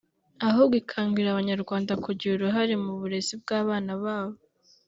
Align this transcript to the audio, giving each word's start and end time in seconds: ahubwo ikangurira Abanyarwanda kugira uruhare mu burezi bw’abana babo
ahubwo 0.47 0.75
ikangurira 0.81 1.29
Abanyarwanda 1.31 1.93
kugira 2.03 2.31
uruhare 2.35 2.73
mu 2.83 2.91
burezi 2.99 3.33
bw’abana 3.41 3.91
babo 4.03 4.37